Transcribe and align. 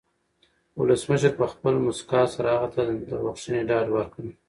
ولسمشر 0.79 1.31
په 1.39 1.45
خپلې 1.51 1.79
مسکا 1.87 2.21
سره 2.35 2.49
هغه 2.61 2.67
ته 2.75 2.81
د 3.09 3.11
بښنې 3.23 3.61
ډاډ 3.69 3.87
ورکړ. 3.91 4.23